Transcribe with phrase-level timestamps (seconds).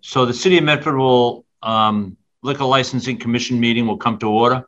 [0.00, 4.64] So the City of Medford will, um, Liquor Licensing Commission meeting will come to order.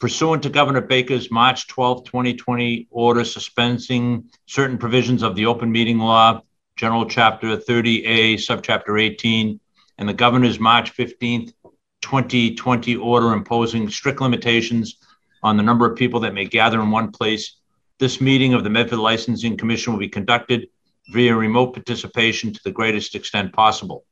[0.00, 5.98] Pursuant to Governor Baker's March 12, 2020 order suspending certain provisions of the open meeting
[5.98, 6.40] law,
[6.76, 9.60] General Chapter 30A, Subchapter 18,
[9.98, 11.52] and the Governor's March 15th,
[12.00, 14.96] 2020 order imposing strict limitations
[15.42, 17.56] on the number of people that may gather in one place.
[17.98, 20.68] This meeting of the Medford Licensing Commission will be conducted
[21.10, 24.04] via remote participation to the greatest extent possible.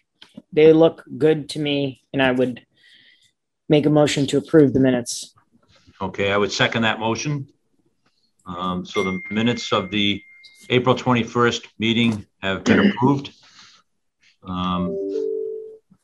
[0.52, 2.66] they look good to me, and I would
[3.68, 5.32] make a motion to approve the minutes.
[6.00, 7.46] Okay, I would second that motion.
[8.44, 10.20] Um, So the minutes of the
[10.68, 13.30] April 21st meeting have been approved.
[14.42, 14.96] Um,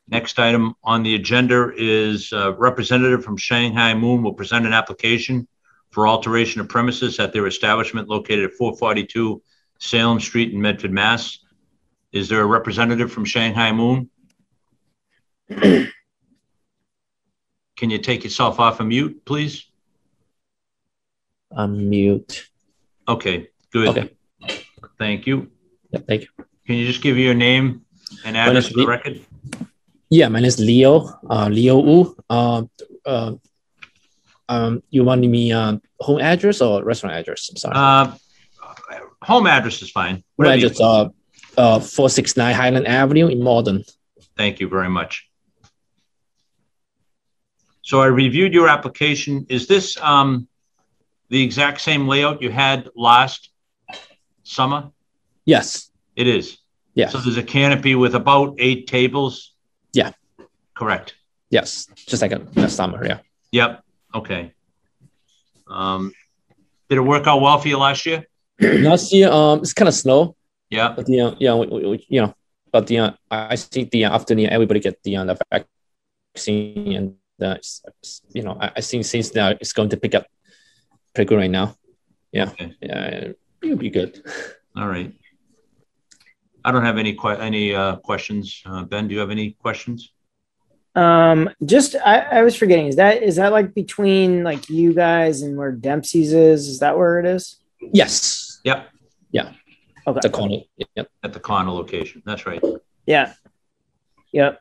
[0.09, 5.49] Next item on the agenda is uh, representative from Shanghai Moon will present an application
[5.97, 9.41] for alteration of premises at their establishment located at 442
[9.79, 11.39] Salem Street in Medford, Mass.
[12.13, 14.11] Is there a representative from Shanghai Moon?
[15.49, 15.89] Can
[17.81, 19.65] you take yourself off of mute, please?
[21.57, 22.43] Unmute.
[23.09, 23.89] Okay, good.
[23.89, 24.11] Okay.
[24.99, 25.51] Thank you.
[25.93, 26.29] Yeah, thank you.
[26.67, 27.87] Can you just give your name
[28.27, 29.25] and address for the record?
[30.11, 31.19] Yeah, my name is Leo.
[31.31, 32.15] Uh, Leo Wu.
[32.29, 32.65] Uh,
[33.07, 33.33] uh,
[34.49, 37.49] um, you want me uh, home address or restaurant address?
[37.51, 37.75] I'm sorry.
[37.77, 38.15] Uh,
[39.23, 40.23] home address is fine.
[40.39, 40.81] home address.
[40.81, 41.09] Uh,
[41.57, 43.85] uh, four six nine Highland Avenue in Malden.
[44.37, 45.29] Thank you very much.
[47.83, 49.47] So I reviewed your application.
[49.49, 50.49] Is this um,
[51.29, 53.51] the exact same layout you had last
[54.43, 54.91] summer?
[55.45, 55.91] Yes.
[56.17, 56.59] It is.
[56.95, 57.13] Yes.
[57.13, 59.55] So there's a canopy with about eight tables?
[59.93, 60.13] Yeah.
[60.75, 61.15] Correct.
[61.51, 61.87] Yes.
[61.95, 63.07] Just like a, a summer.
[63.07, 63.19] Yeah.
[63.53, 63.85] Yep.
[64.15, 64.53] Okay.
[65.69, 66.13] Um,
[66.89, 68.25] did it work out well for you last year?
[68.61, 70.35] Last year, um, it's kind of slow,
[70.71, 70.95] Yeah.
[70.97, 72.35] but the uh, yeah, we, we, we- you know,
[72.73, 75.37] but the uh, I think the uh, after the everybody get the uh, the
[76.35, 77.83] vaccine and uh, it's,
[78.33, 80.25] you know I, I think since now it's going to pick up
[81.15, 81.77] pretty good right now.
[82.33, 82.49] Yeah.
[82.49, 82.73] Okay.
[82.81, 83.33] Yeah.
[83.63, 84.23] It'll be good.
[84.77, 85.13] All right.
[86.65, 88.63] I don't have any que- any uh, questions.
[88.65, 90.13] Uh, ben, do you have any questions?
[90.97, 92.87] Um, just I, I was forgetting.
[92.87, 96.69] Is that is that like between like you guys and where Dempsey's is?
[96.69, 97.57] Is that where it is?
[97.93, 98.61] Yes.
[98.65, 98.89] Yep.
[99.31, 99.53] Yeah.
[100.07, 100.17] Okay.
[100.17, 100.57] At the corner.
[100.97, 101.09] Yep.
[101.23, 102.23] At the Connor location.
[102.25, 102.63] That's right.
[103.05, 103.35] Yeah.
[104.33, 104.59] Yep.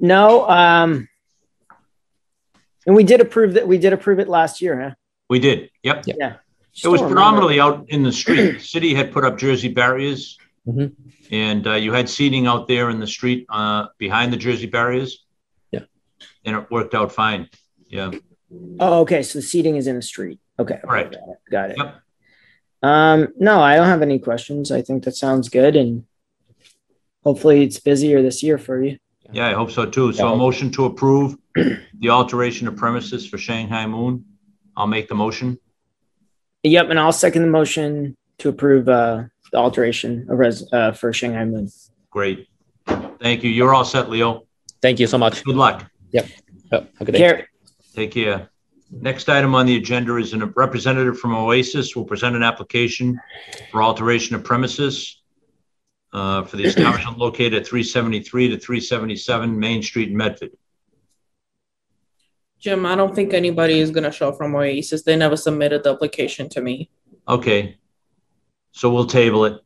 [0.00, 0.48] No.
[0.48, 1.08] Um.
[2.84, 3.68] And we did approve that.
[3.68, 4.94] We did approve it last year, huh?
[5.30, 5.70] We did.
[5.84, 6.04] Yep.
[6.06, 6.14] Yeah.
[6.14, 6.40] It was
[6.72, 7.14] Still remember.
[7.14, 8.60] predominantly out in the street.
[8.62, 10.38] City had put up Jersey barriers.
[10.66, 10.94] Mhm.
[11.30, 15.24] And uh, you had seating out there in the street uh, behind the Jersey barriers.
[15.72, 15.80] Yeah.
[16.44, 17.48] And it worked out fine.
[17.88, 18.12] Yeah.
[18.78, 19.22] Oh, okay.
[19.22, 20.38] So the seating is in the street.
[20.58, 20.74] Okay.
[20.74, 21.10] okay, Right.
[21.10, 21.50] Got it.
[21.50, 21.76] Got it.
[21.78, 21.94] Yep.
[22.82, 23.28] Um.
[23.38, 24.70] No, I don't have any questions.
[24.72, 26.04] I think that sounds good, and
[27.22, 28.98] hopefully it's busier this year for you.
[29.32, 30.12] Yeah, I hope so too.
[30.12, 34.24] So a motion to approve the alteration of premises for Shanghai Moon.
[34.76, 35.58] I'll make the motion.
[36.64, 36.90] Yep.
[36.90, 41.44] And I'll second the motion to approve uh, the alteration of res uh, for Shanghai
[41.44, 41.70] Moon.
[42.10, 42.48] Great.
[43.20, 43.50] Thank you.
[43.50, 44.46] You're all set, Leo.
[44.80, 45.44] Thank you so much.
[45.44, 45.88] Good luck.
[46.14, 46.20] Oh,
[46.70, 47.18] have a good day.
[47.18, 47.48] Care-
[47.94, 48.48] Take care.
[48.90, 53.20] Next item on the agenda is a representative from Oasis will present an application
[53.70, 55.18] for alteration of premises.
[56.14, 60.50] uh, for the establishment located at 373 to 377 Main Street in Medford.
[62.58, 65.02] Jim, I don't think anybody is gonna show from Oasis.
[65.02, 66.90] They never submitted the application to me.
[67.28, 67.78] Okay.
[68.72, 69.60] So we'll table it.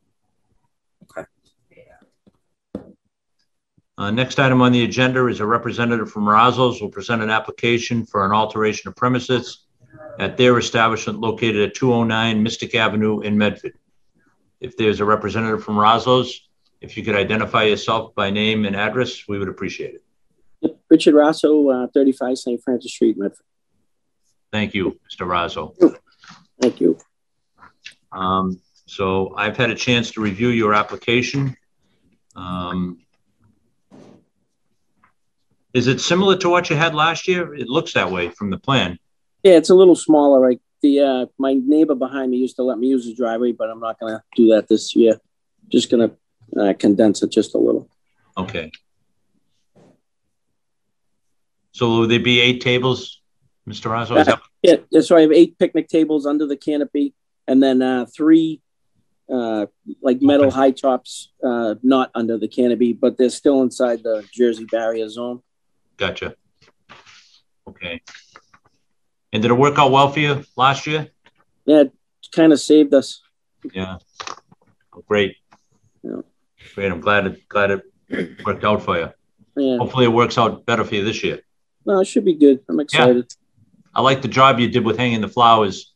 [1.03, 1.27] Okay.
[3.97, 8.05] Uh, next item on the agenda is a representative from Razzo's will present an application
[8.05, 9.65] for an alteration of premises
[10.19, 13.73] at their establishment located at 209 Mystic Avenue in Medford.
[14.59, 16.47] If there's a representative from Razzo's,
[16.81, 20.77] if you could identify yourself by name and address, we would appreciate it.
[20.89, 22.63] Richard Rosso, uh, 35 St.
[22.63, 23.45] Francis Street, Medford.
[24.51, 25.27] Thank you, Mr.
[25.27, 25.97] Razzo.
[26.61, 26.97] Thank you.
[28.11, 31.55] Um, so I've had a chance to review your application.
[32.35, 32.99] Um,
[35.73, 37.53] is it similar to what you had last year?
[37.53, 38.97] It looks that way from the plan.
[39.43, 40.49] Yeah, it's a little smaller.
[40.49, 43.69] Like the uh, my neighbor behind me used to let me use his driveway, but
[43.69, 45.19] I'm not gonna do that this year.
[45.67, 46.11] Just gonna
[46.57, 47.89] uh, condense it just a little.
[48.37, 48.71] Okay.
[51.73, 53.21] So will there be eight tables,
[53.67, 53.83] Mr.
[54.07, 57.13] That, Yeah, yeah, so I have eight picnic tables under the canopy,
[57.47, 58.61] and then uh, three
[59.29, 59.65] uh,
[60.01, 64.65] like metal high tops, uh, not under the canopy, but they're still inside the Jersey
[64.65, 65.41] barrier zone.
[65.97, 66.35] gotcha.
[67.67, 68.01] Okay.
[69.33, 71.07] And did it work out well for you last year?
[71.65, 71.91] Yeah, it
[72.31, 73.21] kind of saved us.
[73.73, 73.97] Yeah.
[75.07, 75.35] Great.
[76.03, 76.21] Yeah.
[76.75, 76.91] Great.
[76.91, 79.09] I'm glad it, glad it worked out for you.
[79.57, 81.41] Yeah, Hopefully it works out better for you this year.
[81.85, 82.59] no, it should be good.
[82.69, 83.25] I'm excited.
[83.29, 83.89] Yeah.
[83.95, 85.93] I like the job you did with hanging the flowers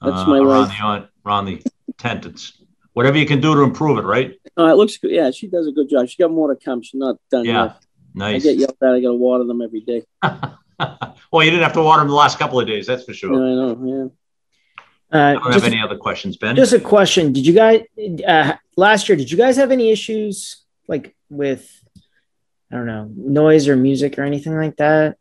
[0.00, 0.68] That's uh, my around wife.
[0.78, 1.62] the on- around the
[1.98, 2.26] tent.
[2.26, 2.58] It's
[2.94, 4.34] whatever you can do to improve it, right?
[4.58, 5.10] Uh, it looks good.
[5.10, 6.08] Yeah, she does a good job.
[6.08, 6.82] She got more to come.
[6.82, 7.64] She's not done Yeah.
[7.64, 7.76] yet.
[8.14, 8.42] I Nice.
[8.42, 8.88] get yelled at.
[8.90, 10.02] I got to water them every day.
[10.22, 13.16] well, you didn't have to water them the last couple of days, that's for Yeah,
[13.16, 13.34] sure.
[13.34, 14.12] I know.
[15.12, 16.56] Uh, I don't have any other questions, Ben.
[16.56, 17.32] just a question.
[17.32, 17.82] Did you guys,
[18.26, 21.70] uh, last year, did you guys have any issues like with,
[22.70, 25.16] I don't know, noise or music or anything like that?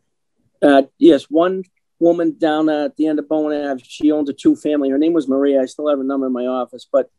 [0.61, 1.63] Uh, yes, one
[1.99, 3.83] woman down at the end of Bowen Ave.
[3.85, 4.89] She owns a two-family.
[4.89, 5.61] Her name was Maria.
[5.61, 7.09] I still have her number in my office, but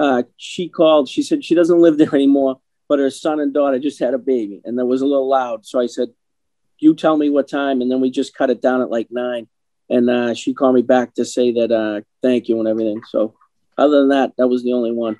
[0.00, 1.08] uh, she called.
[1.08, 4.18] She said she doesn't live there anymore, but her son and daughter just had a
[4.18, 5.66] baby, and that was a little loud.
[5.66, 6.08] So I said,
[6.78, 9.46] "You tell me what time," and then we just cut it down at like nine.
[9.88, 13.02] And uh, she called me back to say that uh, thank you and everything.
[13.10, 13.34] So
[13.76, 15.18] other than that, that was the only one.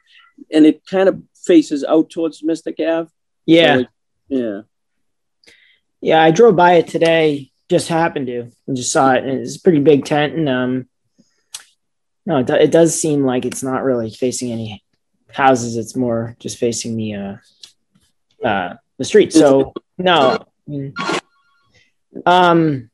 [0.53, 3.11] And it kind of faces out towards Mystic Ave.
[3.47, 3.75] Yeah.
[3.75, 3.89] So it-
[4.29, 4.61] yeah.
[6.01, 7.51] Yeah, I drove by it today.
[7.69, 10.35] Just happened to, and just saw it, and it's a pretty big tent.
[10.35, 10.89] And um,
[12.27, 14.85] no, it, do, it does seem like it's not really facing any
[15.33, 15.77] houses.
[15.77, 17.37] It's more just facing the uh,
[18.47, 19.33] uh, the street.
[19.33, 20.93] So no, mm.
[22.27, 22.91] um,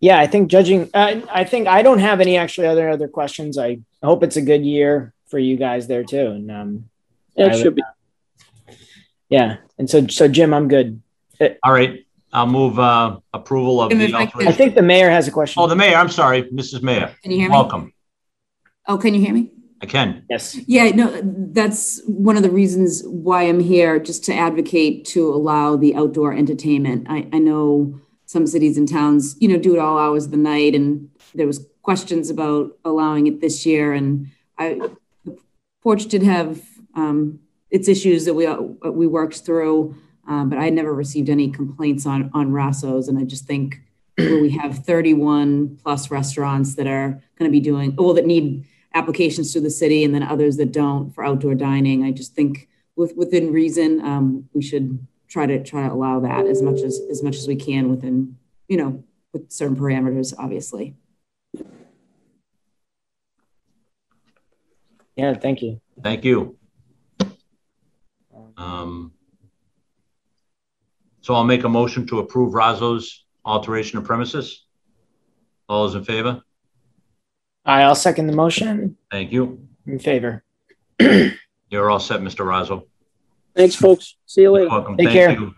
[0.00, 3.58] yeah, I think judging, uh, I think I don't have any actually other other questions.
[3.58, 6.90] I hope it's a good year for you guys there too, and um,
[7.36, 7.82] Yeah, I it would- should be.
[9.28, 11.00] yeah, and so so Jim, I'm good.
[11.62, 12.03] All right,
[12.34, 14.52] I'll move uh, approval of Jim, the if I I alteration.
[14.54, 15.62] think the mayor has a question.
[15.62, 16.82] Oh, the mayor, I'm sorry, Mrs.
[16.82, 17.14] Mayor.
[17.22, 17.52] Can you hear me?
[17.52, 17.92] Welcome.
[18.88, 19.50] Oh, can you hear me?
[19.80, 20.24] I can.
[20.28, 20.56] yes.
[20.66, 25.76] Yeah, no, that's one of the reasons why I'm here, just to advocate to allow
[25.76, 27.06] the outdoor entertainment.
[27.08, 30.36] I, I know some cities and towns, you know, do it all hours of the
[30.36, 33.92] night, and there was questions about allowing it this year.
[33.92, 34.28] And
[34.58, 34.80] I,
[35.24, 35.36] the
[35.82, 36.60] porch did have
[36.96, 37.40] um,
[37.70, 38.46] its issues that we
[38.90, 43.08] we worked through, um, but I had never received any complaints on on Razzo's.
[43.08, 43.80] And I just think
[44.16, 48.66] where we have 31 plus restaurants that are going to be doing well that need
[48.94, 52.04] applications to the city and then others that don't for outdoor dining.
[52.04, 56.46] I just think with, within reason, um, we should try to try to allow that
[56.46, 58.36] as much as as much as we can within,
[58.68, 59.02] you know,
[59.32, 60.94] with certain parameters, obviously.
[65.16, 65.80] Yeah, thank you.
[66.02, 66.56] Thank you.
[68.56, 69.12] Um,
[71.24, 74.66] So I'll make a motion to approve Razzo's alteration of premises.
[75.70, 76.42] All those in favor?
[77.64, 79.66] I'll second the motion Thank you.
[79.86, 80.44] in favor.
[81.00, 82.44] You're all set, Mr.
[82.44, 82.84] Razzo.
[83.56, 84.16] Thanks, folks.
[84.26, 84.68] See you later.
[84.68, 84.98] Welcome.
[84.98, 85.30] Take Thank care.
[85.30, 85.54] you.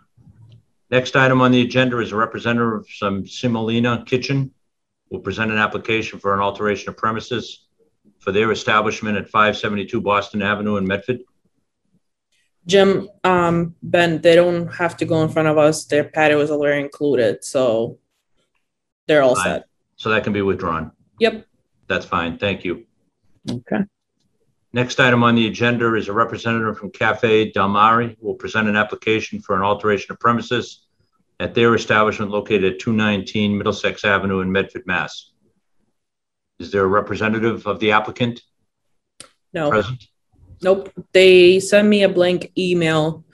[0.92, 4.52] Next item on the agenda is a representative of some Semolina Kitchen
[5.10, 7.66] will present an application for an alteration of premises
[8.20, 11.22] for their establishment at 572 Boston Avenue in Medford.
[12.66, 15.84] Jim, um, Ben, they don't have to go in front of us.
[15.84, 17.98] Their patio is already included, so
[19.06, 19.66] they're all set.
[19.96, 20.90] So that can be withdrawn.
[21.20, 21.46] Yep.
[21.86, 22.38] That's fine.
[22.38, 22.84] Thank you.
[23.48, 23.84] Okay.
[24.72, 28.68] Next item on the agenda is a representative from Cafe Del Mare who will present
[28.68, 30.86] an application for an alteration of premises
[31.38, 35.30] at their establishment located at 219 Middlesex Avenue in Medford, Mass.
[36.58, 38.42] Is there a representative of the applicant
[39.52, 39.70] No.
[39.70, 40.04] present?
[40.62, 43.24] Nope, they sent me a blank email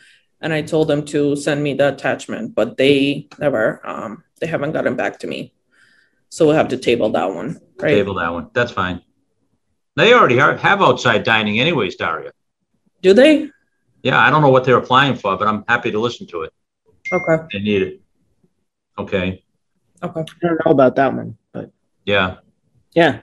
[0.40, 4.72] and I told them to send me the attachment, but they never, um, they haven't
[4.72, 5.54] gotten back to me.
[6.30, 7.90] So we'll have to table that one, right?
[7.90, 8.50] Table that one.
[8.52, 9.02] That's fine.
[9.96, 12.32] They already are, have outside dining anyways, Daria.
[13.02, 13.50] Do they?
[14.02, 16.52] Yeah, I don't know what they're applying for, but I'm happy to listen to it.
[17.12, 18.00] Okay, They need it.
[18.98, 19.44] Okay,
[20.02, 20.20] okay.
[20.20, 21.70] I don't know about that one, but
[22.04, 22.36] yeah.
[22.94, 23.20] yeah.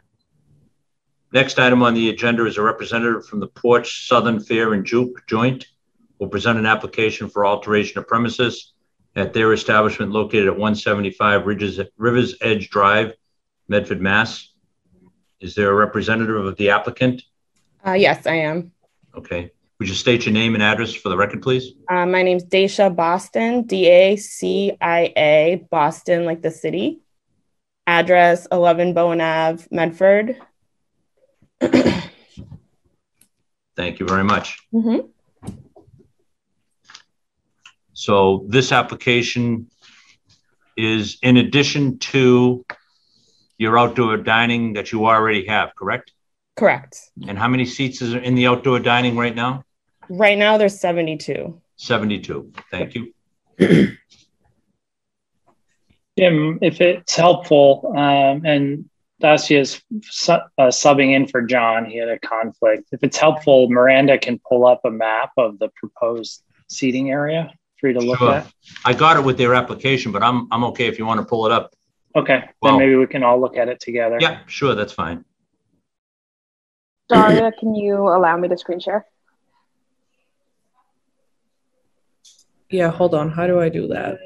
[1.32, 5.28] Next item on the agenda is a representative from the Porch Southern Fare and Juke
[5.28, 5.68] Joint
[6.18, 8.74] will present an application for alteration of premises
[9.16, 13.14] at their establishment located at 175 Ridges, Rivers Edge Drive,
[13.68, 14.52] Medford, Mass.
[15.40, 17.22] Is there a representative of the applicant?
[17.86, 18.72] Uh, yes, I am.
[19.16, 19.52] Okay.
[19.80, 21.74] Would you state your name and address for the record, please?
[21.88, 27.00] Uh, my name's Dacia Boston, D A C I A, Boston, like the city.
[27.88, 30.38] Address 11 Bowen Ave, Medford.
[33.76, 34.58] Thank you very much.
[34.74, 35.10] Mhm.
[37.94, 39.70] So this application
[40.78, 42.66] is in addition to
[43.58, 46.14] your outdoor dining that you already have, correct?
[46.56, 46.98] Correct.
[47.28, 49.64] And how many seats is in the outdoor dining right now?
[50.10, 51.62] Right now, there's 72.
[51.76, 52.52] 72.
[52.72, 53.14] Thank you.
[56.18, 58.89] Jim, if it's helpful, um, and
[59.20, 62.90] Dacia is su- uh, subbing in for John, he had a conflict.
[62.92, 67.88] If it's helpful, Miranda can pull up a map of the proposed seating area for
[67.90, 68.32] you to look Sure.
[68.36, 68.48] at.
[68.86, 71.46] I got it with their application, but I'm, I'm okay if you want to pull
[71.46, 71.74] it up.
[72.16, 74.18] Okay, Well- then maybe we can all look at it together.
[74.20, 75.26] Yeah, sure, that's fine.
[77.10, 79.06] Daria, can you allow me to screen share?
[82.70, 83.32] Yeah, hold on.
[83.32, 84.20] How do I do that?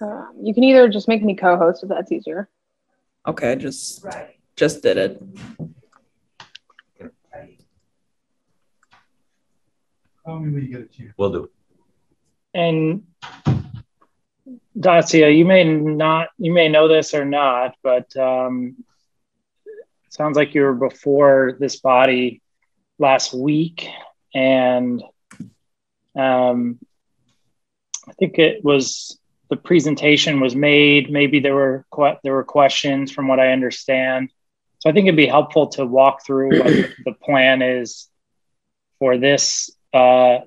[0.00, 2.48] Um, you can either just make me co-host if that's easier.
[3.26, 4.06] Okay, I just,
[4.54, 5.22] just did it.
[11.16, 11.50] We'll do.
[12.54, 13.04] And
[14.78, 18.76] Dacia, you may not, you may know this or not, but um,
[19.66, 22.42] it sounds like you were before this body
[22.98, 23.88] last week,
[24.34, 25.02] and
[26.16, 26.78] um,
[28.08, 31.10] I think it was the presentation was made.
[31.10, 34.30] Maybe there were que- there were questions, from what I understand.
[34.78, 36.66] So I think it'd be helpful to walk through what
[37.04, 38.08] the plan is
[38.98, 40.40] for this uh,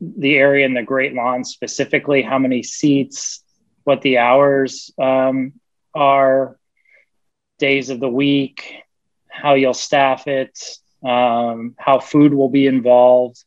[0.00, 3.42] the area in the Great Lawn specifically, how many seats,
[3.84, 5.52] what the hours um,
[5.94, 6.58] are,
[7.58, 8.74] days of the week,
[9.28, 10.58] how you'll staff it,
[11.04, 13.42] um, how food will be involved.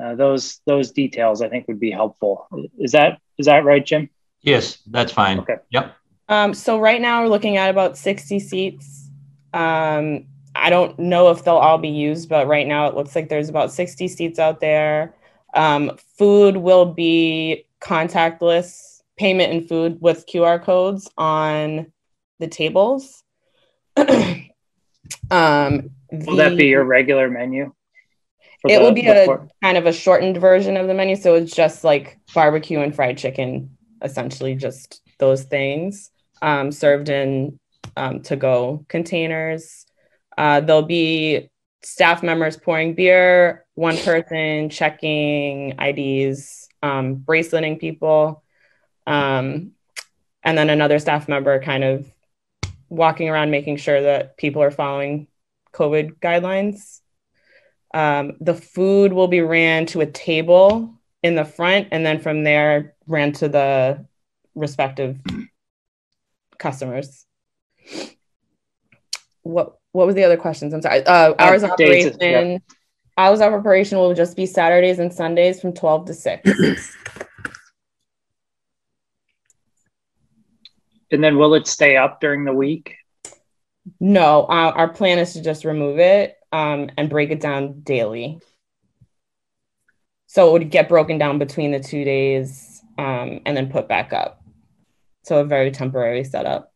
[0.00, 2.48] Uh, those those details I think would be helpful.
[2.78, 4.10] Is that is that right, Jim?
[4.42, 5.40] Yes, that's fine.
[5.40, 5.56] Okay.
[5.70, 5.96] Yep.
[6.28, 9.10] Um, so right now we're looking at about 60 seats.
[9.52, 13.28] Um, I don't know if they'll all be used, but right now it looks like
[13.28, 15.14] there's about 60 seats out there.
[15.54, 21.92] Um, food will be contactless payment and food with QR codes on
[22.38, 23.22] the tables.
[23.96, 27.72] um, Will that be your regular menu?
[28.70, 31.16] It the- will be a por- kind of a shortened version of the menu.
[31.16, 36.10] So it's just like barbecue and fried chicken, essentially just those things
[36.42, 37.58] um, served in
[37.96, 39.86] um, to go containers.
[40.36, 41.50] Uh, there'll be
[41.82, 48.42] staff members pouring beer, one person checking IDs, um, braceleting people,
[49.06, 49.72] um,
[50.42, 52.10] and then another staff member kind of
[52.88, 55.26] walking around making sure that people are following
[55.72, 57.00] COVID guidelines.
[57.94, 62.42] Um, the food will be ran to a table in the front, and then from
[62.42, 64.04] there ran to the
[64.56, 65.20] respective
[66.58, 67.24] customers.
[69.42, 70.74] What what was the other questions?
[70.74, 71.06] I'm sorry.
[71.06, 72.16] Uh, hours of operation.
[72.20, 72.58] yeah.
[73.16, 76.96] Hours of operation will just be Saturdays and Sundays from 12 to 6.
[81.10, 82.96] And then will it stay up during the week?
[84.00, 88.40] no, uh, our plan is to just remove it um, and break it down daily.
[90.26, 94.12] So it would get broken down between the two days um, and then put back
[94.12, 94.42] up.
[95.24, 96.72] So a very temporary setup.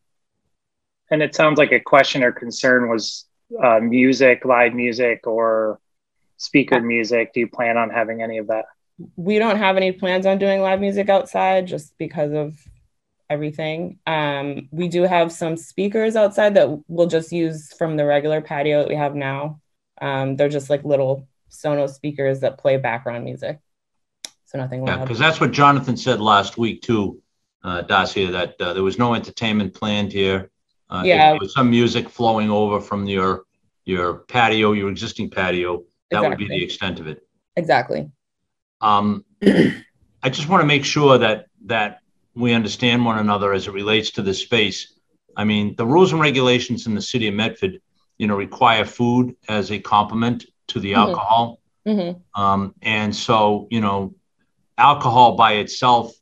[1.10, 3.26] And it sounds like a question or concern was
[3.62, 5.80] uh, music, live music, or
[6.36, 7.32] speaker music.
[7.32, 8.64] Do you plan on having any of that?
[9.16, 12.56] we don't have any plans on doing live music outside just because of
[13.30, 13.98] everything.
[14.06, 18.80] Um, we do have some speakers outside that we'll just use from the regular patio
[18.80, 19.60] that we have now.
[20.00, 23.60] Um, they're just like little Sonos speakers that play background music.
[24.44, 27.20] So nothing Yeah, because that's what Jonathan said last week too,
[27.62, 30.50] uh, Dacia, that uh, there was no entertainment planned here.
[30.88, 31.30] Uh, Yeah.
[31.32, 33.44] there was Some music flowing over from your,
[33.84, 35.84] your patio, your existing patio.
[36.10, 37.26] That would be the extent of it.
[37.56, 38.10] Exactly.
[38.80, 42.00] Um, I just want to make sure that, that
[42.34, 44.94] we understand one another as it relates to this space.
[45.36, 47.80] I mean, the rules and regulations in the city of Medford,
[48.18, 51.04] you know, require food as a complement to the Mhm.
[51.04, 51.58] alcohol.
[51.86, 54.14] hmm Um, and so, you know,
[54.78, 56.12] alcohol by itself,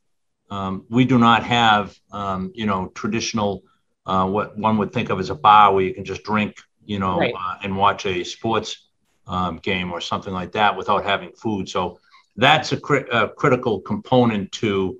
[0.49, 3.63] um, we do not have, um, you know, traditional,
[4.05, 6.99] uh, what one would think of as a bar where you can just drink, you
[6.99, 7.33] know, Right.
[7.37, 8.87] uh, and watch a sports
[9.27, 11.69] um, game or something like that without having food.
[11.69, 11.97] So
[12.35, 14.97] that's a, cri- a critical component to,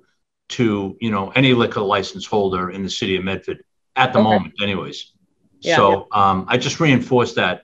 [0.50, 3.62] to, you know, any liquor license holder in the city of Medford
[3.96, 4.20] at the Okay.
[4.20, 5.12] moment anyways.
[5.60, 5.76] Yeah.
[5.76, 7.62] So, um, I just reinforce that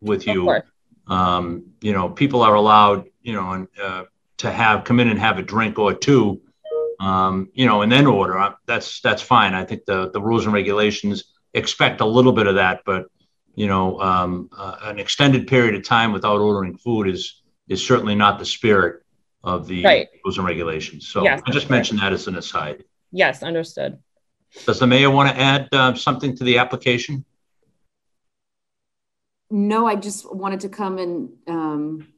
[0.00, 0.62] with you
[1.06, 4.04] um, you know, people are allowed, you know, and, uh,
[4.38, 6.40] to have, come in and have a drink or two,
[7.00, 8.38] um, you know, and then order.
[8.38, 9.54] Uh, That's, that's fine.
[9.54, 13.06] I think the, the rules and regulations expect a little bit of that, but,
[13.54, 18.14] you know, um, uh, an extended period of time without ordering food is, is certainly
[18.14, 19.02] not the spirit
[19.44, 20.08] of the Right.
[20.24, 21.08] rules and regulations.
[21.08, 22.84] So Yes, I just mentioned that as an aside.
[23.12, 23.98] Yes, understood.
[24.66, 27.24] Does the mayor want to add, uh, something to the application?
[29.50, 32.08] No, I just wanted to come and um,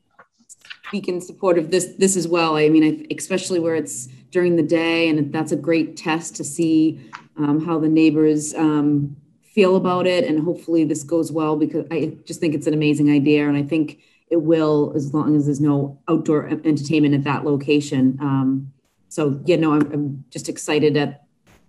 [0.87, 2.57] speak in support of this this as well.
[2.57, 6.45] I mean, I, especially where it's during the day, and that's a great test to
[6.45, 11.87] see um, how the neighbors um, feel about it, and hopefully this goes well because
[11.91, 15.47] I just think it's an amazing idea, and I think it will as long as
[15.47, 18.19] there's no outdoor entertainment at that location.
[18.21, 18.73] Um,
[19.09, 21.25] so yeah, no, I'm, I'm just excited at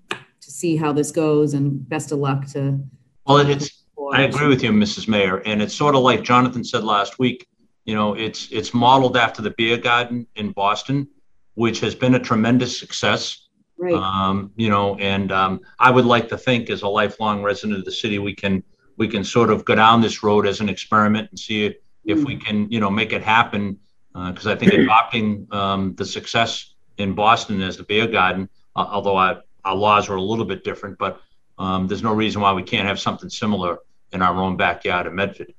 [0.09, 2.79] to see how this goes, and best of luck to.
[3.25, 3.76] Well, it's,
[4.13, 5.07] I agree with you, Mrs.
[5.07, 7.47] Mayor, and it's sort of like Jonathan said last week.
[7.85, 11.07] You know, it's it's modeled after the beer garden in Boston,
[11.55, 13.47] which has been a tremendous success.
[13.77, 13.93] Right.
[13.93, 17.85] Um, you know, and um, I would like to think, as a lifelong resident of
[17.85, 18.63] the city, we can
[18.97, 21.73] we can sort of go down this road as an experiment and see
[22.03, 23.77] if, we can, you know, make it happen.
[24.13, 29.17] Because I think adopting um, the success in Boston as the beer garden, uh, although
[29.17, 31.21] our, our laws are a little bit different, but
[31.59, 33.77] um, there's no reason why we can't have something similar
[34.13, 35.53] in our own backyard in Medford.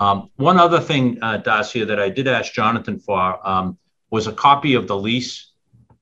[0.00, 3.78] Um, one other thing, uh, Dacia, that I did ask Jonathan for um,
[4.10, 5.52] was a copy of the lease.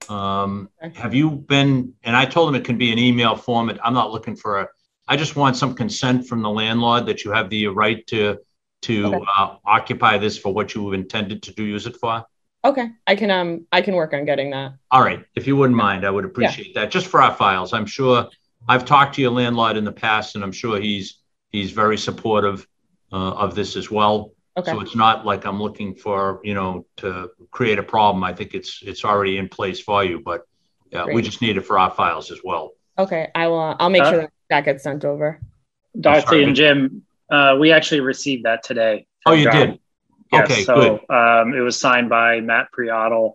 [0.08, 3.78] Um, have you been, and I told him it can be an email format.
[3.84, 4.68] I'm not looking for a,
[5.08, 8.38] I just want some consent from the landlord that you have the right to,
[8.82, 9.24] to Okay.
[9.38, 12.24] uh, occupy this for what you intended to do, use it for.
[12.64, 14.72] Okay, I can um I can work on getting that.
[14.90, 17.74] All right, if you wouldn't mind, I would appreciate that, just for our files.
[17.74, 18.28] I'm sure,
[18.66, 21.18] I've talked to your landlord in the past, and I'm sure he's,
[21.54, 22.66] he's very supportive
[23.12, 24.32] uh, of this as well.
[24.56, 24.72] Okay.
[24.72, 28.24] So it's not like I'm looking for, you know, to create a problem.
[28.24, 30.40] I think it's, it's already in place for you, but
[30.90, 32.72] yeah, we just need it for our files as well.
[32.98, 33.60] Okay, I will.
[33.60, 35.40] uh, I'll make Uh, sure that, that gets sent over.
[36.00, 39.06] Darcy and Jim, uh, we actually received that today.
[39.26, 39.54] Oh, you John.
[39.54, 39.80] did?
[40.32, 41.14] Yes, Okay, so, good.
[41.16, 43.34] Um, it was signed by Matt Priatel,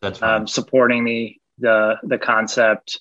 [0.00, 3.00] That's um, supporting the, the, the concept.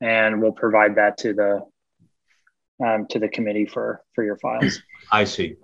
[0.00, 1.60] And we'll provide that to the,
[2.84, 4.80] um, to the committee for, for your files.
[5.12, 5.56] I see.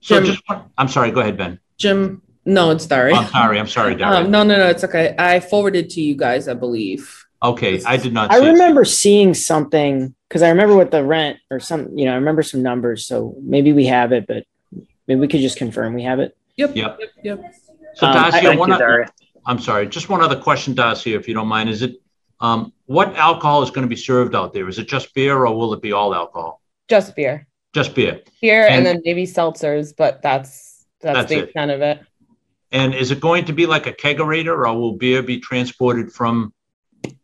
[0.00, 0.42] So Jim- just,
[0.78, 1.58] I'm sorry, go ahead, Ben.
[1.78, 3.12] Jim, no, it's Dari.
[3.12, 5.14] I'm sorry, I'm sorry, Um, no, no, no, it's okay.
[5.18, 7.24] I forwarded to you guys, I believe.
[7.42, 8.52] Okay, I did not I see it.
[8.52, 12.42] remember seeing something because I remember with the rent or some, you know, I remember
[12.42, 13.04] some numbers.
[13.04, 14.44] So maybe we have it, but
[15.06, 16.36] maybe we could just confirm we have it.
[16.56, 16.74] Yep.
[16.74, 16.98] Yep.
[16.98, 17.10] Yep.
[17.22, 17.54] Yep.
[17.94, 19.08] So Um, Darcy, Thank one you, oth- Daria.
[19.44, 21.68] I'm sorry, just one other question, Darcy, if you don't mind.
[21.68, 21.96] Is it,
[22.40, 24.68] um, what alcohol is going to be served out there?
[24.68, 26.60] Is it just beer or will it be all alcohol?
[26.88, 27.46] Just beer.
[27.74, 28.20] Just beer.
[28.40, 31.44] Beer and, And- then maybe seltzers, but that's that's, That's the it.
[31.44, 32.00] extent of it.
[32.72, 36.52] And is it going to be like a kegerator or will beer be transported from,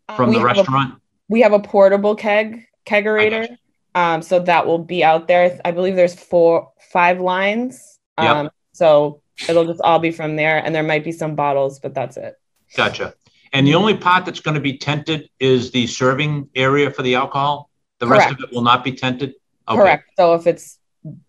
[0.08, 0.94] Uh, from the have a- restaurant?
[1.28, 3.56] we have a portable keg kegerator.
[3.94, 5.58] Um, so that will be out there.
[5.64, 7.98] I believe there's four, five lines.
[8.20, 8.30] Yep.
[8.36, 11.92] Um, so it'll just all be from there, and there might be some bottles, but
[11.94, 12.36] that's it.
[12.76, 13.14] Gotcha.
[13.52, 17.14] And the only pot that's going to be tented is the serving area for the
[17.14, 17.68] alcohol?
[17.98, 19.34] The rest of it will not be tented?
[19.68, 20.10] Okay, Correct.
[20.16, 20.78] So if it's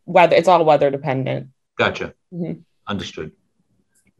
[0.06, 1.50] weather, it's all weather dependent.
[1.78, 2.14] Gotcha.
[2.34, 2.64] Mhm.
[2.88, 3.32] Understood.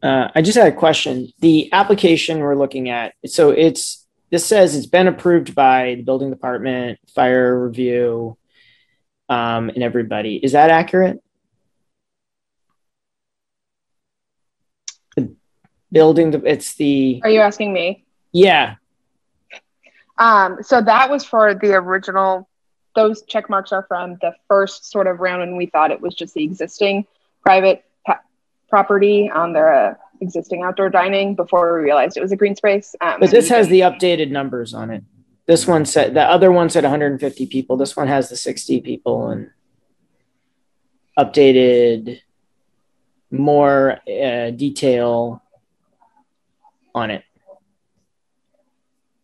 [0.02, 1.28] Uh, I just had a question.
[1.40, 6.30] The application we're looking at, so it's this says it's been approved by the building
[6.30, 8.36] department, fire review,
[9.28, 10.36] um, and everybody.
[10.36, 11.22] Is that accurate?
[15.16, 15.34] The
[15.94, 18.04] building, the- it's the Are you asking me?
[18.32, 18.74] yeah.
[20.18, 22.48] Um, so that was for the original.
[22.94, 26.14] Those check marks are from the first sort of round when we thought it was
[26.14, 27.06] just the existing
[27.42, 28.20] private pa-
[28.68, 32.94] property on their uh, existing outdoor dining before we realized it was a green space.
[33.00, 35.02] Um, But this has the updated numbers on it.
[35.46, 37.76] This one said the other one said 150 people.
[37.76, 39.50] This one has the 60 people, and
[41.18, 42.20] updated
[43.32, 45.42] more uh, detail
[46.94, 47.24] on it.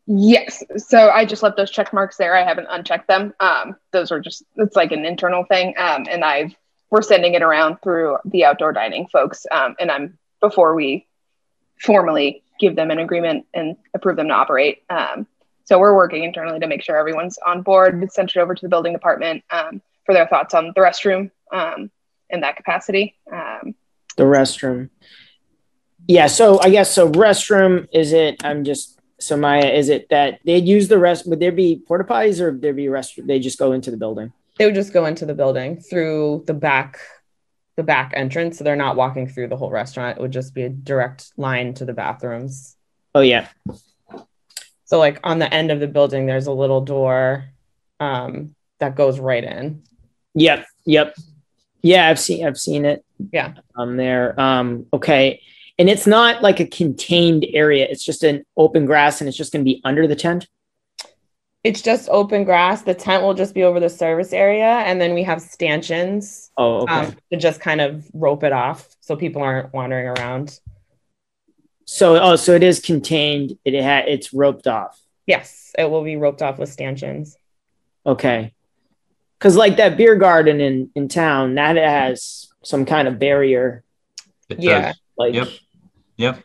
[0.06, 0.64] Yes.
[0.76, 2.34] So I just left those check marks there.
[2.34, 3.32] I haven't unchecked them.
[3.38, 5.74] Um, those are just it's like an internal thing.
[5.78, 6.54] Um, and I've
[6.90, 9.46] we're sending it around through the outdoor dining folks.
[9.50, 11.06] Um, and I'm before we
[11.78, 14.82] formally give them an agreement and approve them to operate.
[14.90, 15.26] Um,
[15.64, 18.00] so we're working internally to make sure everyone's on board.
[18.00, 21.30] We sent it over to the building department um, for their thoughts on the restroom
[21.52, 21.90] um,
[22.28, 23.14] in that capacity.
[23.32, 23.76] Um,
[24.16, 24.90] The restroom.
[26.08, 30.40] Yeah, so I guess so restroom is it I'm just so Maya, is it that
[30.44, 33.38] they'd use the rest would there be porta potties or would there be restroom they
[33.38, 34.32] just go into the building?
[34.58, 36.98] They would just go into the building through the back,
[37.76, 38.58] the back entrance.
[38.58, 40.18] So they're not walking through the whole restaurant.
[40.18, 42.76] It would just be a direct line to the bathrooms.
[43.14, 43.48] Oh yeah.
[44.84, 47.44] So like on the end of the building, there's a little door
[48.00, 49.82] um, that goes right in.
[50.34, 51.14] Yep, yep.
[51.82, 53.04] Yeah, I've seen I've seen it.
[53.32, 53.54] Yeah.
[53.76, 54.38] Um there.
[54.38, 55.40] Um okay.
[55.80, 57.86] And it's not like a contained area.
[57.90, 60.46] It's just an open grass and it's just going to be under the tent.
[61.64, 62.82] It's just open grass.
[62.82, 66.82] The tent will just be over the service area, and then we have stanchions Oh,
[66.82, 66.92] okay.
[66.92, 70.60] um, to just kind of rope it off so people aren't wandering around.
[71.86, 73.58] so oh, so it is contained.
[73.64, 75.00] It ha- it's roped off.
[75.26, 77.36] Yes, it will be roped off with stanchions.
[78.06, 78.52] Okay.
[79.38, 83.82] Cuz like that beer garden in in town, that has some kind of barrier
[84.50, 84.80] It Yeah.
[84.88, 84.96] does.
[85.18, 85.48] like Yep.
[86.20, 86.44] Yep.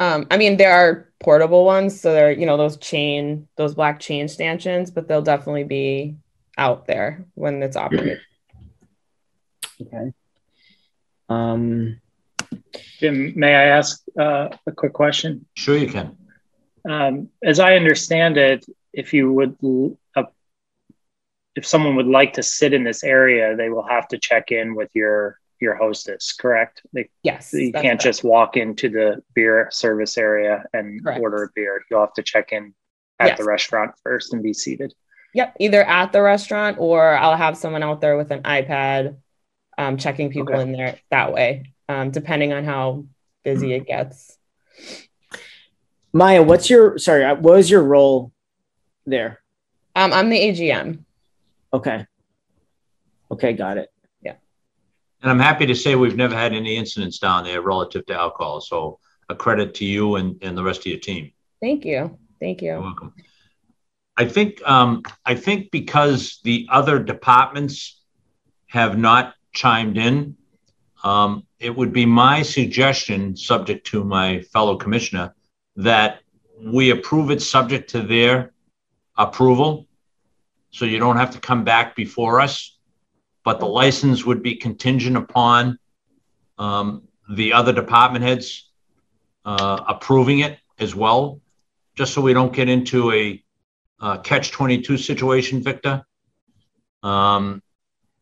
[0.00, 4.00] Um, I mean, there are portable ones, so they're you know those chain, those black
[4.00, 6.16] chain stanchions, but they'll definitely be
[6.56, 8.20] out there when it's operated.
[9.82, 10.12] okay.
[11.28, 12.00] Um
[12.98, 15.44] Jim, may I ask uh, a quick question?
[15.54, 16.16] Sure you can.
[16.88, 19.56] Um, as I understand it, if you would,
[20.16, 20.22] uh,
[21.54, 24.74] if someone would like to sit in this area, they will have to check in
[24.74, 26.82] with your your hostess, correct?
[26.92, 28.02] They, Yes, you can't correct.
[28.02, 31.20] just walk into the beer service area and Correct.
[31.20, 31.82] order a beer.
[31.90, 32.74] You'll have to check in
[33.18, 33.38] at Yes.
[33.38, 34.94] the restaurant first and be seated.
[35.34, 39.16] Yep, either at the restaurant or I'll have someone out there with an iPad,
[39.76, 40.62] um, checking people Okay.
[40.62, 43.04] in there that way, um, depending on how
[43.44, 44.38] busy it gets.
[46.12, 48.32] Maya, what's your sorry, uh, what was your role
[49.06, 49.40] there?
[49.94, 51.04] Um, I'm the AGM.
[51.72, 52.06] Okay.
[53.30, 53.90] Okay, got it.
[55.22, 58.60] And I'm happy to say we've never had any incidents down there relative to alcohol.
[58.60, 61.32] So a credit to you and, and the rest of your team.
[61.60, 62.18] Thank you.
[62.40, 63.14] Thank You're welcome.
[64.16, 68.00] I think, um, I think because the other departments
[68.66, 70.36] have not chimed in,
[71.04, 75.34] um, it would be my suggestion, subject to my fellow commissioner,
[75.76, 76.20] that
[76.60, 78.52] we approve it subject to their
[79.16, 79.86] approval.
[80.70, 82.77] So you don't have to come back before us,
[83.48, 85.78] but the license would be contingent upon,
[86.58, 88.68] um, the other department heads,
[89.46, 91.40] uh, approving it as well,
[91.94, 93.42] just so we don't get into a,
[94.00, 96.04] uh, catch 22 situation, Victor.
[97.02, 97.62] Um,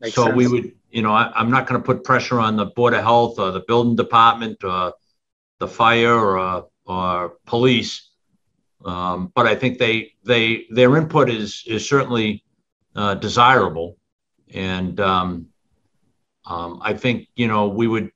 [0.00, 2.66] Makes so we would, you know, I, I'm not going to put pressure on the
[2.66, 4.94] Board of Health or the building department or
[5.58, 8.10] the fire or, or police.
[8.84, 12.44] Um, but I think they, they, their input is, is certainly,
[12.94, 13.96] uh, desirable.
[14.52, 15.48] And, um,
[16.46, 18.10] um, I think, you know, we would,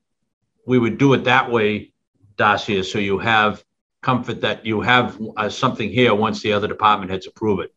[0.65, 1.91] we would do it that way,
[2.37, 3.63] Dacia, so you have
[4.01, 7.73] comfort that you have uh, something here once the other department heads approve it.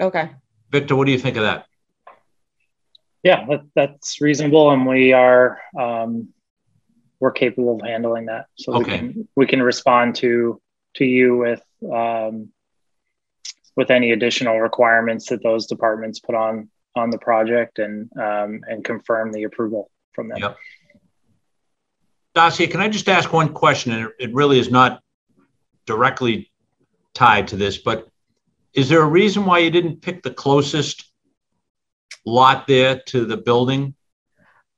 [0.00, 0.30] Okay.
[0.70, 1.66] Victor, what do you think of that?
[3.22, 6.28] Yeah, that, that's reasonable, and we are um,
[7.20, 8.46] we're capable of handling that.
[8.56, 8.80] So Okay.
[8.80, 10.60] we can we can respond to
[10.96, 12.48] to you with um,
[13.76, 18.84] with any additional requirements that those departments put on on the project, and um, and
[18.84, 20.38] confirm the approval from them.
[20.38, 20.56] Yep.
[22.34, 23.92] Darcy, can I just ask one question?
[23.92, 25.02] And it- it really is not
[25.86, 26.50] directly
[27.14, 28.08] tied to this, but
[28.72, 31.10] is there a reason why you didn't pick the closest
[32.24, 33.94] lot there to the building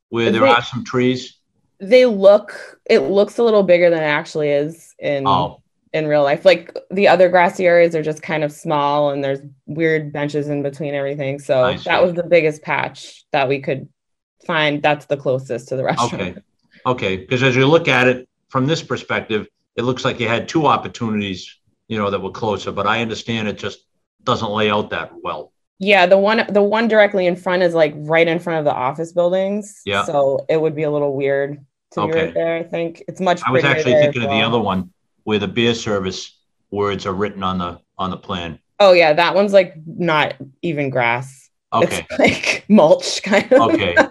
[0.09, 1.39] where there They- are some trees?
[1.79, 5.63] They look, it looks a little bigger than it actually is in Oh,
[5.95, 6.45] in real life.
[6.45, 10.63] Like the other grassy areas are just kind of small and there's weird benches in
[10.63, 11.39] between everything.
[11.39, 13.89] So that was the biggest patch that we could
[14.45, 14.83] find.
[14.83, 16.15] That's the closest to the restaurant.
[16.15, 16.35] okay.
[16.87, 20.49] Okay, because as you look at it from this perspective, it looks like you had
[20.49, 23.87] two opportunities, you know, that were closer, but I understand it just
[24.23, 25.53] doesn't lay out that well.
[25.79, 28.75] Yeah, the one the one directly in front is like right in front of the
[28.75, 29.81] office buildings.
[29.87, 30.05] Yeah.
[30.05, 32.57] So it would be a little weird to be right there.
[32.57, 33.41] I think it's much.
[33.47, 34.93] I was actually thinking as of the other one
[35.25, 36.39] where the beer service
[36.71, 38.59] words are written on the, on the plan.
[38.81, 41.51] Oh yeah, that one's like not even grass.
[41.73, 43.61] Okay, It's like mulch kind of.
[43.73, 43.97] okay.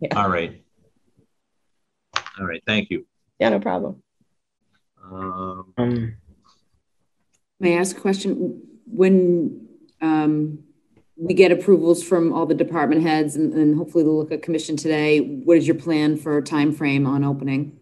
[0.00, 0.22] Yeah.
[0.22, 0.62] All right.
[2.38, 3.04] All right, thank you.
[3.40, 4.00] Yeah, no problem.
[5.04, 6.14] Um,
[7.58, 8.62] May I ask a question?
[8.86, 9.66] When
[10.00, 10.60] um,
[11.16, 14.76] we get approvals from all the department heads and, and hopefully the look at commission
[14.76, 17.77] today, what is your plan for a time frame on opening?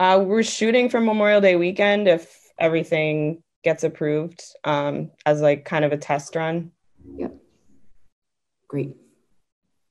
[0.00, 5.84] Uh, we're shooting for Memorial Day weekend if everything gets approved um, as like kind
[5.84, 6.72] of a test run.
[7.16, 7.34] Yep.
[8.66, 8.96] Great.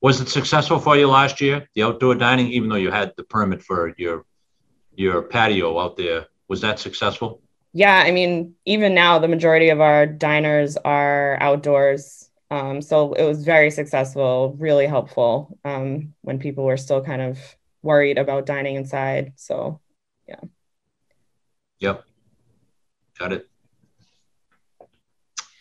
[0.00, 3.22] Was it successful for you last year, the outdoor dining, even though you had the
[3.22, 4.24] permit for your,
[4.96, 6.26] your patio out there?
[6.48, 7.40] Was that successful?
[7.72, 12.28] Yeah, I mean, even now, the majority of our diners are outdoors.
[12.50, 17.38] Um, so it was very successful, really helpful um, when people were still kind of
[17.82, 19.34] worried about dining inside.
[19.36, 19.78] So,
[21.80, 22.04] Yep.
[23.18, 23.46] Got it.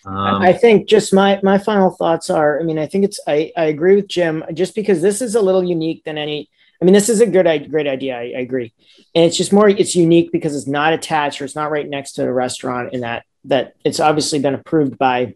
[0.05, 2.59] I Um, I think just my my final thoughts are.
[2.59, 3.19] I mean, I think it's.
[3.27, 4.43] I I agree with Jim.
[4.53, 6.49] Just because this is a little unique than any.
[6.81, 8.17] I mean, this is a good great idea.
[8.17, 8.73] I, I agree,
[9.13, 9.67] and it's just more.
[9.67, 13.03] It's unique because it's not attached or it's not right next to a restaurant, and
[13.03, 15.35] that that it's obviously been approved by,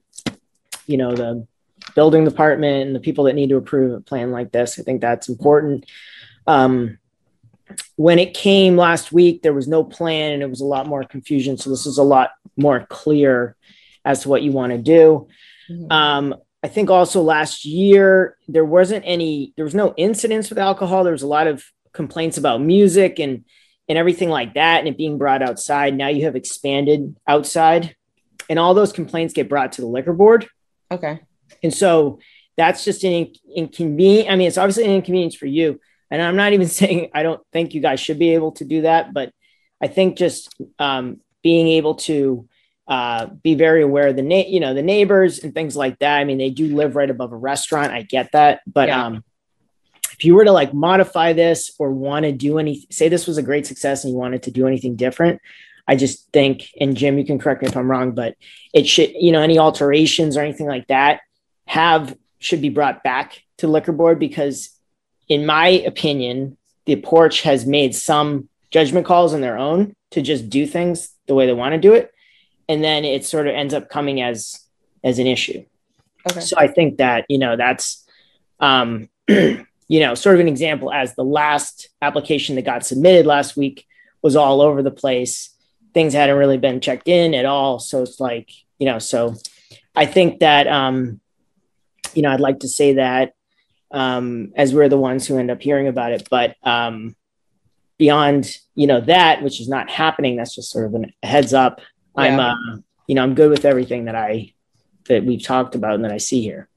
[0.88, 1.46] you know, the
[1.96, 4.80] building department and the people that need to approve a plan like this.
[4.80, 5.86] I think that's important.
[6.48, 6.98] Um,
[7.96, 11.04] when it came last week, there was no plan and it was a lot more
[11.04, 11.58] confusion.
[11.58, 13.56] So this is a lot more clear
[14.06, 15.28] as to what you want to do.
[15.70, 15.92] mhm.
[15.92, 21.04] Um, I think also last year there wasn't any, there was no incidents with alcohol.
[21.04, 23.46] There was a lot of complaints about music and
[23.90, 25.96] and everything like that, and it being brought outside.
[25.96, 27.96] Now you have expanded outside,
[28.50, 30.48] and all those complaints get brought to the liquor board,
[30.90, 31.20] okay.
[31.62, 32.20] and so
[32.56, 34.30] that's just an inconvenience.
[34.30, 35.82] I mean, it's obviously an inconvenience for you,
[36.12, 38.82] and I'm not even saying I don't think you guys should be able to do
[38.82, 39.32] that, but
[39.82, 42.48] I think just um, being able to
[42.88, 46.18] uh, be very aware of the na- you know the neighbors and things like that.
[46.18, 47.92] I mean, they do live right above a restaurant.
[47.94, 49.06] I get that, but Yeah.
[49.06, 49.24] um,
[50.14, 53.38] if you were to like modify this or want to do any, say this was
[53.38, 55.42] a great success and you wanted to do anything different,
[55.88, 58.36] I just think, and Jim, you can correct me if I'm wrong, but
[58.74, 61.22] it should, you know, any alterations or anything like that
[61.66, 64.70] have should be brought back to liquor board because,
[65.30, 70.50] in my opinion, the porch has made some judgment calls on their own to just
[70.50, 72.12] do things the way they want to do it,
[72.68, 74.60] and then it sort of ends up coming as
[75.04, 75.64] as an issue.
[76.30, 76.40] Okay.
[76.40, 78.06] So I think that you know that's
[78.60, 83.56] um, you know sort of an example as the last application that got submitted last
[83.56, 83.86] week
[84.22, 85.50] was all over the place.
[85.94, 89.00] Things hadn't really been checked in at all, so it's like you know.
[89.00, 89.36] So
[89.96, 91.22] I think that um,
[92.14, 93.34] you know I'd like to say that
[93.94, 97.16] um, as we're the ones who end up hearing about it, but um,
[97.98, 101.80] beyond you know that, which is not happening, that's just sort of a heads up.
[102.16, 102.56] I'm uh,
[103.08, 104.54] you know I'm good with everything that I
[105.06, 106.68] that we've talked about and that I see here.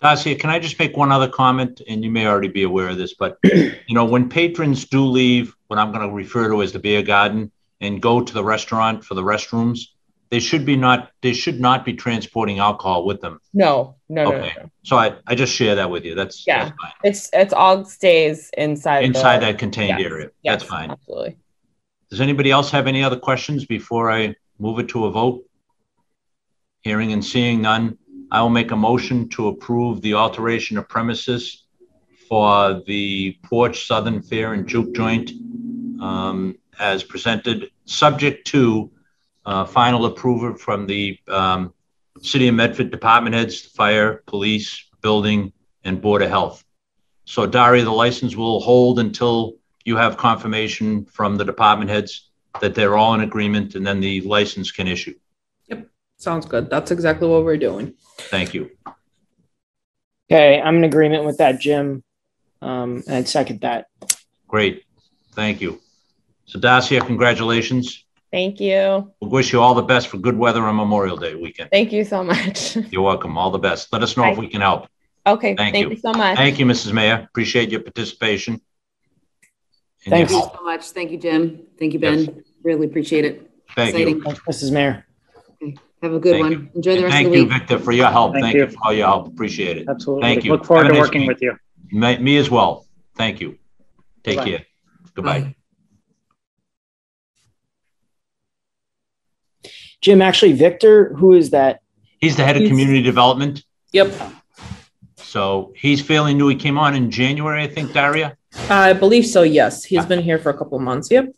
[0.00, 1.80] Darcy, can I just make one other comment?
[1.88, 5.56] And you may already be aware of this, but you know, when patrons do leave
[5.66, 7.50] what I'm going to refer to as the beer garden
[7.80, 9.88] and go to the restaurant for the restrooms,
[10.30, 13.40] they should be not they should not be transporting alcohol with them.
[13.54, 14.52] No, no, no, no, Okay.
[14.58, 14.70] no.
[14.82, 16.14] So I, I just share that with you.
[16.14, 16.64] That's, Yeah.
[16.64, 16.92] that's fine.
[17.04, 19.04] It's it's all stays inside.
[19.04, 20.30] Inside the, that contained Yes, area.
[20.42, 20.90] yes, That's fine.
[20.90, 21.36] Absolutely.
[22.10, 25.44] Does anybody else have any other questions before I move it to a vote?
[26.82, 27.98] Hearing and seeing none,
[28.30, 31.64] I will make a motion to approve the alteration of premises
[32.28, 35.30] for the Porch Southern Fare and Juke Joint
[36.00, 38.90] um, as presented, subject to
[39.48, 41.72] uh, final approval from the um,
[42.20, 46.62] City of Medford Department Heads, Fire, Police, Building, and Board of Health.
[47.24, 49.54] So Daria, the license will hold until
[49.86, 52.28] you have confirmation from the department heads
[52.60, 55.14] that they're all in agreement and then the license can issue.
[55.68, 56.68] Yep, sounds good.
[56.68, 57.94] That's exactly what we're doing.
[58.18, 58.70] Thank you.
[60.30, 62.04] Okay, I'm in agreement with that, Jim.
[62.60, 63.86] Um, and I'd second that.
[64.46, 64.84] Great.
[65.32, 65.80] Thank you.
[66.44, 68.04] So Dacia, congratulations.
[68.30, 69.10] Thank you.
[69.20, 71.70] We wish you all the best for good weather on Memorial Day weekend.
[71.70, 72.76] Thank you so much.
[72.90, 73.38] You're welcome.
[73.38, 73.92] All the best.
[73.92, 74.86] Let us know if we can help.
[75.26, 75.54] Okay.
[75.56, 75.90] Thank Thank, you.
[75.90, 75.96] you.
[75.96, 76.36] so much.
[76.36, 76.92] Thank you, Mrs.
[76.92, 77.26] Mayor.
[77.30, 78.60] Appreciate your participation.
[80.04, 80.12] and.
[80.12, 80.84] Thank you so much.
[80.90, 81.62] Thank you, Jim.
[81.78, 82.44] Thank you, Ben.
[82.62, 83.50] Really appreciate it.
[83.74, 84.08] Thank you.
[84.08, 84.22] Exciting.
[84.22, 84.72] Thanks, Mrs.
[84.72, 85.06] Mayor.
[86.02, 86.52] Have a good Thank one.
[86.52, 86.68] you.
[86.74, 87.34] Enjoy the rest of the week.
[87.34, 87.52] Thank you, week.
[87.52, 88.32] Victor, for your help.
[88.32, 88.68] Thank Thank you you.
[88.68, 89.26] for all your help.
[89.28, 89.88] Appreciate it.
[89.88, 90.22] Absolutely.
[90.22, 90.52] Thank you.
[90.52, 91.28] Look forward Have to nice working week.
[91.30, 91.56] with you.
[91.90, 92.86] Me me as well.
[93.16, 93.58] Thank you.
[94.22, 94.50] Take Bye-bye.
[94.50, 94.66] care.
[95.14, 95.54] Goodbye.
[100.00, 101.80] Jim, actually, Victor, who is that?
[102.20, 103.64] He's the head of He's- community development.
[103.92, 104.12] Yep.
[105.16, 106.48] So he's fairly new.
[106.48, 108.36] He came on in January, I think, Daria.
[108.70, 109.42] I believe so.
[109.42, 109.84] Yes.
[109.84, 111.10] He's been here for a couple months.
[111.10, 111.34] Yep.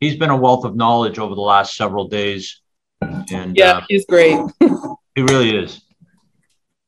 [0.00, 2.60] He's been a wealth of knowledge over the last several days.
[3.32, 3.78] And Yeah.
[3.78, 4.38] uh, He's great.
[5.14, 5.80] he really is.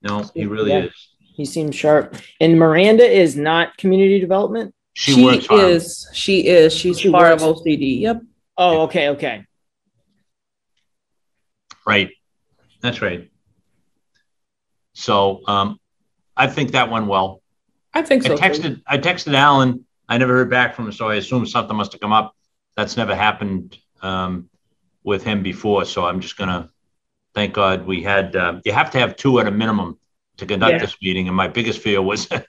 [0.02, 0.84] No, he really Yeah.
[0.84, 0.92] is.
[1.36, 2.16] he seems sharp.
[2.40, 4.74] And Miranda is not community development.
[4.94, 5.64] She, works hard.
[5.70, 6.08] is.
[6.12, 6.72] She is.
[6.72, 8.00] She's She part of OCD.
[8.00, 8.22] Yep.
[8.56, 9.44] Oh, okay, okay.
[11.86, 12.10] Right.
[12.80, 13.30] That's right.
[14.94, 15.78] So um,
[16.36, 17.42] I think that went well.
[17.92, 18.36] I think I so.
[18.36, 18.42] too.
[18.42, 19.84] texted I texted Alan.
[20.08, 22.34] I never heard back from him, so I assume something must have come up.
[22.76, 24.48] That's never happened um,
[25.02, 25.84] with him before.
[25.84, 26.68] So I'm just gonna
[27.34, 28.36] thank God we had.
[28.36, 29.98] Uh, you have to have two at a minimum
[30.36, 30.78] to conduct Yeah.
[30.78, 32.48] this meeting, and my biggest fear was, I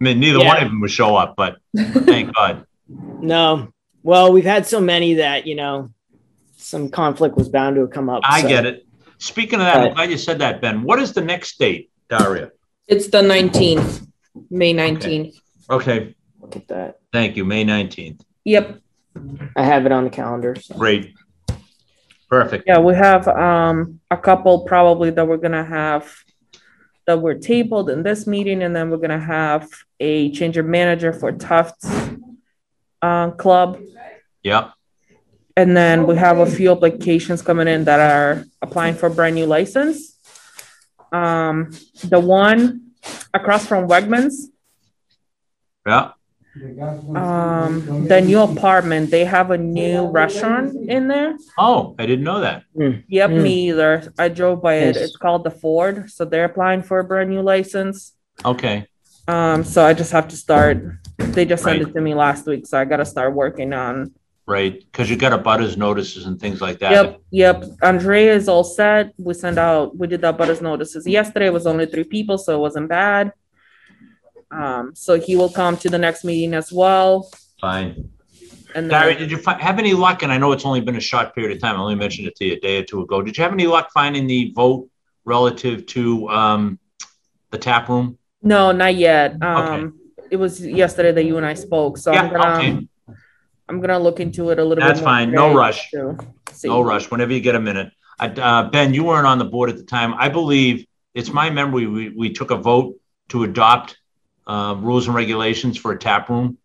[0.00, 2.66] mean, neither one of them would show up, but thank God.
[2.88, 3.72] No.
[4.02, 5.90] Well, we've had so many that, you know,
[6.66, 8.22] some conflict was bound to come up.
[8.24, 8.82] I so- get it.
[9.18, 10.82] Speaking of that, I'm glad you said that, Ben.
[10.82, 12.50] What is the next date, Daria?
[12.86, 14.06] It's the 19th,
[14.50, 15.40] May 19th.
[15.70, 16.98] Okay, Look at that.
[17.14, 17.44] thank you.
[17.46, 18.20] May 19th.
[18.44, 18.78] Yep.
[19.56, 20.54] I have it on the calendar.
[20.56, 20.74] So.
[20.76, 21.14] Great.
[22.28, 22.64] Perfect.
[22.66, 26.14] Yeah, we have um a couple probably that we're gonna have
[27.06, 29.66] that were tabled in this meeting, and then we're gonna have
[29.98, 31.88] a change of manager for Tufts
[33.00, 33.80] uh, Club.
[34.42, 34.72] Yeah.
[35.56, 39.34] And then we have a few applications coming in that are applying for a brand
[39.36, 40.18] new license.
[41.12, 41.70] Um,
[42.04, 42.90] the one
[43.32, 44.34] across from Wegmans,
[45.86, 46.10] Yeah.
[47.14, 51.36] um, the new apartment, they have a new restaurant in there.
[51.56, 52.64] Oh, I didn't know that.
[53.08, 53.42] Yep, Mm.
[53.42, 54.12] me either.
[54.18, 54.96] I drove by it.
[54.96, 55.04] Yes.
[55.04, 58.12] It's called the Ford, so they're applying for a brand new license.
[58.44, 58.86] Okay.
[59.28, 60.82] Um, so I just have to start.
[61.18, 61.88] They just sent Right.
[61.88, 64.12] it to me last week, so I got to start working on.
[64.46, 64.78] Right.
[64.78, 66.92] Because you got abutters notices and things like that.
[66.92, 67.64] Yep, yep.
[67.82, 69.12] Andrea is all set.
[69.18, 69.96] We sent out.
[69.96, 71.46] We did that butters notices yesterday.
[71.46, 73.32] It was only three people, so it wasn't bad.
[74.52, 77.28] Um, so he will come to the next meeting as well.
[77.60, 78.08] Fine.
[78.76, 80.22] And Gary, then, did you fi- have any luck?
[80.22, 81.74] And I know it's only been a short period of time.
[81.76, 83.22] I only mentioned it to you a day or two ago.
[83.22, 84.88] Did you have any luck finding the vote
[85.24, 86.78] relative to um,
[87.50, 88.18] the tap room?
[88.42, 89.42] no, not yet.
[89.42, 89.98] Um,
[90.30, 92.58] it was yesterday that you and I spoke, so I'm Yeah, gonna.
[92.58, 92.88] okay.
[93.68, 95.04] I'm gonna look into it a little That's bit.
[95.04, 95.32] fine.
[95.32, 95.90] No rush.
[96.64, 97.10] No rush.
[97.10, 97.92] Whenever you get a minute.
[98.18, 100.14] I, uh, ben, you weren't on the board at the time.
[100.14, 101.86] I believe it's my memory.
[101.86, 102.94] We, we took a vote
[103.28, 103.98] to adopt
[104.46, 106.58] uh, rules and regulations for a tap room.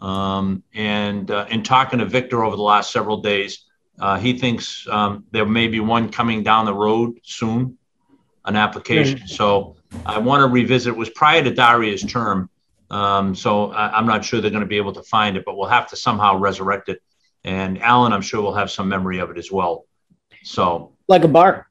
[0.00, 3.64] Um, and uh, in talking to Victor over the last several days,
[3.98, 7.76] uh, he thinks um, there may be one coming down the road soon,
[8.44, 9.26] an application.
[9.26, 10.94] So I want to revisit.
[10.94, 12.48] It was prior to Daria's term.
[12.90, 15.56] Um, so I, I'm not sure they're going to be able to find it, but
[15.56, 17.00] we'll have to somehow resurrect it.
[17.44, 19.84] And Alan, I'm sure will have some memory of it as well.
[20.42, 21.68] So Like a bar.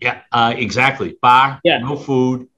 [0.00, 1.16] yeah, uh, exactly.
[1.22, 1.78] Bar, Yeah.
[1.78, 2.48] no food.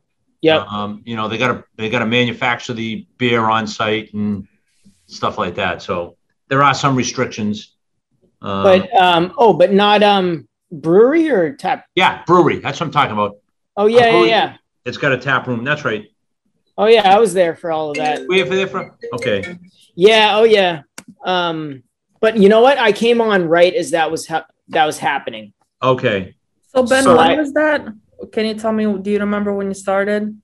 [0.41, 0.65] Yeah.
[0.69, 4.49] Um, you know, they gotta they gotta manufacture the beer on site and
[5.07, 5.83] stuff like that.
[5.83, 6.17] So
[6.49, 7.77] there are some restrictions.
[8.41, 11.87] Um, But um oh, but not um brewery or tap.
[11.95, 12.59] yeah, brewery.
[12.59, 13.37] That's what I'm talking about.
[13.77, 14.57] Oh yeah, yeah, yeah.
[14.85, 15.63] It's got a tap room.
[15.63, 16.07] That's right.
[16.79, 18.27] Oh yeah, I was there for all of that.
[18.27, 19.59] We have there for okay.
[19.95, 20.83] Yeah, oh yeah.
[21.25, 21.83] Um
[22.21, 22.79] but you know what?
[22.79, 25.53] I came on right as that was ha- that was happening.
[25.83, 26.35] Okay.
[26.75, 27.87] So Ben, So when I- was that?
[28.31, 28.85] Can you tell me?
[28.99, 30.41] Do you remember when you started?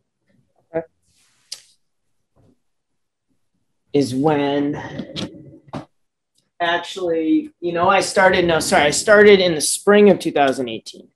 [3.93, 4.81] is when
[6.61, 11.09] actually, you know, I started no, sorry, I started in the spring of 2018.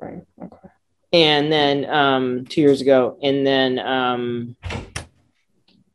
[0.00, 0.22] Right.
[0.42, 0.68] Okay.
[1.12, 4.56] and then um two years ago and then um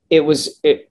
[0.09, 0.89] it was it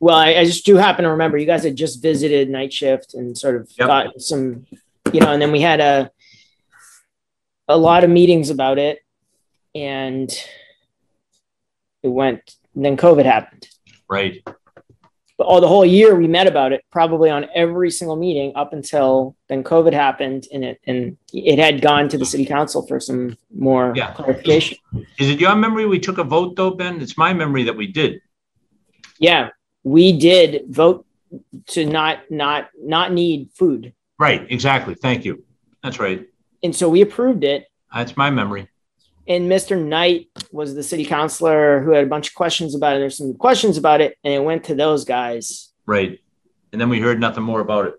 [0.00, 3.12] well I, I just do happen to remember you guys had just visited night shift
[3.12, 3.86] and sort of Yep.
[3.86, 4.64] got some
[5.12, 6.10] you know and then we had a
[7.68, 9.00] a lot of meetings about it
[9.74, 10.30] and
[12.02, 13.66] it went and then covid happened
[14.08, 14.40] Right.
[15.38, 18.72] but all the whole year we met about it probably on every single meeting up
[18.72, 23.00] until then covid happened and it and it had gone to the city council for
[23.00, 24.12] some more Yeah.
[24.14, 24.78] clarification
[25.18, 27.00] Is it your memory we took a vote though, Ben?
[27.00, 28.20] It's my memory that we did.
[29.18, 29.48] yeah
[29.82, 31.04] we did vote
[31.74, 34.46] to not not not need food Right.
[34.48, 34.94] Exactly.
[34.94, 35.44] Thank you.
[35.82, 36.20] That's right.
[36.64, 37.60] and so we approved it
[37.94, 38.64] That's my memory.
[39.28, 43.00] And mr knight was the city councilor who had a bunch of questions about it
[43.00, 46.18] there's some questions about it and it went to those guys Right.
[46.72, 47.94] And then we heard nothing more about it.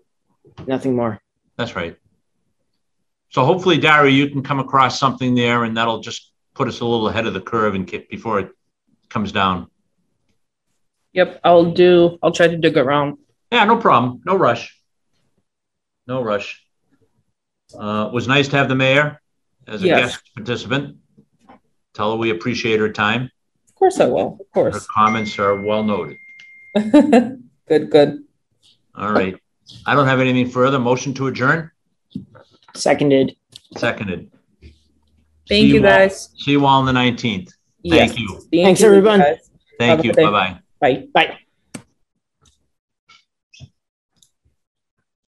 [0.66, 1.20] nothing more
[1.56, 1.96] That's right.
[3.30, 6.84] So hopefully, Daria, you can come across something there, and that'll just put us a
[6.84, 8.50] little ahead of the curve and get before it
[9.10, 9.68] comes down.
[11.12, 11.40] Yep.
[11.44, 12.18] I'll do.
[12.22, 13.18] I'll try to dig around.
[13.50, 14.20] Yeah, no problem.
[14.24, 14.74] No rush.
[16.06, 16.62] No rush.
[17.78, 19.20] Uh, it was nice to have the mayor
[19.66, 20.00] as a Yes.
[20.16, 20.96] guest participant.
[21.94, 23.30] Tell her we appreciate her time.
[23.68, 24.38] Of course I will.
[24.40, 24.74] Of course.
[24.74, 26.16] Her comments are well noted.
[26.74, 28.24] good, good.
[28.94, 29.36] All right.
[29.86, 30.78] I don't have anything further.
[30.78, 31.70] Motion to adjourn?
[32.74, 33.36] Seconded.
[33.76, 34.30] Seconded.
[34.62, 34.72] Thank
[35.48, 36.30] See you all- guys.
[36.38, 37.52] See you all on the 19th.
[37.82, 38.08] Yes.
[38.10, 38.28] Thank you.
[38.28, 39.20] Thank Thanks, you, everyone.
[39.20, 39.50] guys.
[39.78, 40.12] Thank Have you.
[40.12, 40.60] Bye-bye.
[40.80, 41.06] Bye.
[41.14, 41.38] Bye.